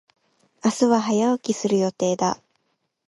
[0.65, 2.41] 明日は早起きする予定だ。